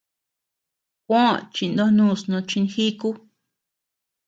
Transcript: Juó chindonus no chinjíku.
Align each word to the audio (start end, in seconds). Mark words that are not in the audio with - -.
Juó 1.05 1.23
chindonus 1.53 2.21
no 2.31 2.37
chinjíku. 2.49 3.09